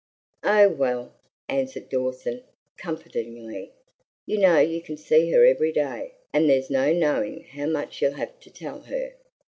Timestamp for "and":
6.33-6.49